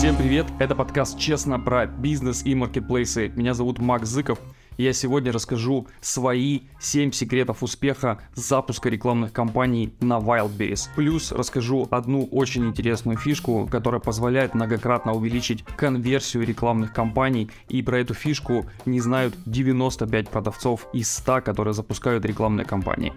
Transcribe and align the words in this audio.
Всем 0.00 0.16
привет! 0.16 0.46
Это 0.58 0.74
подкаст 0.74 1.18
«Честно» 1.18 1.60
про 1.60 1.84
бизнес 1.84 2.42
и 2.46 2.54
маркетплейсы. 2.54 3.28
Меня 3.36 3.52
зовут 3.52 3.80
Макс 3.80 4.08
Зыков. 4.08 4.38
И 4.78 4.82
я 4.82 4.94
сегодня 4.94 5.30
расскажу 5.30 5.88
свои 6.00 6.60
7 6.80 7.12
секретов 7.12 7.62
успеха 7.62 8.18
запуска 8.32 8.88
рекламных 8.88 9.34
кампаний 9.34 9.92
на 10.00 10.16
Wildberries. 10.16 10.88
Плюс 10.96 11.32
расскажу 11.32 11.86
одну 11.90 12.24
очень 12.24 12.64
интересную 12.64 13.18
фишку, 13.18 13.68
которая 13.70 14.00
позволяет 14.00 14.54
многократно 14.54 15.12
увеличить 15.12 15.64
конверсию 15.76 16.46
рекламных 16.46 16.94
кампаний. 16.94 17.50
И 17.68 17.82
про 17.82 17.98
эту 17.98 18.14
фишку 18.14 18.64
не 18.86 19.00
знают 19.00 19.34
95 19.44 20.30
продавцов 20.30 20.86
из 20.94 21.14
100, 21.14 21.42
которые 21.42 21.74
запускают 21.74 22.24
рекламные 22.24 22.64
кампании. 22.64 23.12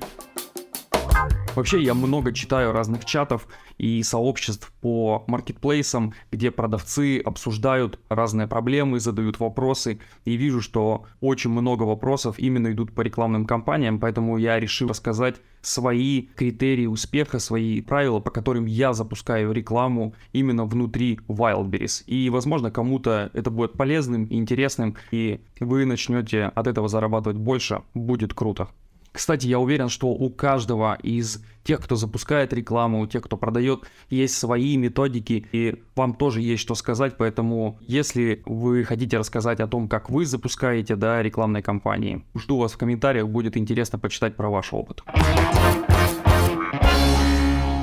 Вообще 1.55 1.83
я 1.83 1.93
много 1.93 2.33
читаю 2.33 2.71
разных 2.71 3.05
чатов 3.05 3.47
и 3.77 4.01
сообществ 4.01 4.73
по 4.81 5.23
маркетплейсам, 5.27 6.13
где 6.31 6.49
продавцы 6.49 7.19
обсуждают 7.19 7.99
разные 8.09 8.47
проблемы, 8.47 8.99
задают 8.99 9.39
вопросы. 9.39 9.99
И 10.25 10.35
вижу, 10.35 10.61
что 10.61 11.05
очень 11.21 11.51
много 11.51 11.83
вопросов 11.83 12.39
именно 12.39 12.71
идут 12.71 12.93
по 12.93 13.01
рекламным 13.01 13.45
кампаниям, 13.45 13.99
поэтому 13.99 14.37
я 14.37 14.59
решил 14.59 14.89
рассказать 14.89 15.35
свои 15.61 16.23
критерии 16.35 16.87
успеха, 16.87 17.37
свои 17.37 17.81
правила, 17.81 18.19
по 18.19 18.31
которым 18.31 18.65
я 18.65 18.93
запускаю 18.93 19.51
рекламу 19.51 20.15
именно 20.31 20.65
внутри 20.65 21.19
Wildberries. 21.27 22.03
И, 22.07 22.31
возможно, 22.31 22.71
кому-то 22.71 23.29
это 23.33 23.51
будет 23.51 23.73
полезным 23.73 24.25
и 24.25 24.37
интересным, 24.37 24.97
и 25.11 25.39
вы 25.59 25.85
начнете 25.85 26.45
от 26.45 26.65
этого 26.65 26.87
зарабатывать 26.87 27.37
больше. 27.37 27.83
Будет 27.93 28.33
круто. 28.33 28.69
Кстати, 29.13 29.45
я 29.45 29.59
уверен, 29.59 29.89
что 29.89 30.07
у 30.07 30.31
каждого 30.31 30.97
из 31.03 31.43
тех, 31.63 31.79
кто 31.79 31.95
запускает 31.95 32.51
рекламу, 32.51 32.99
у 32.99 33.05
тех, 33.05 33.21
кто 33.21 33.37
продает, 33.37 33.83
есть 34.09 34.35
свои 34.35 34.75
методики, 34.75 35.47
и 35.51 35.83
вам 35.95 36.15
тоже 36.15 36.41
есть 36.41 36.63
что 36.63 36.73
сказать, 36.73 37.15
поэтому 37.15 37.77
если 37.81 38.41
вы 38.47 38.83
хотите 38.83 39.19
рассказать 39.19 39.59
о 39.59 39.67
том, 39.67 39.87
как 39.87 40.09
вы 40.09 40.25
запускаете 40.25 40.95
да, 40.95 41.21
рекламные 41.21 41.61
кампании, 41.61 42.25
жду 42.35 42.57
вас 42.57 42.73
в 42.73 42.77
комментариях, 42.77 43.27
будет 43.29 43.55
интересно 43.55 43.99
почитать 43.99 44.35
про 44.35 44.49
ваш 44.49 44.73
опыт. 44.73 45.03